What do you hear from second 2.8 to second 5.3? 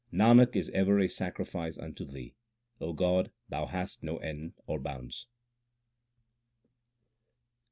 God, Thou hast no end or bounds.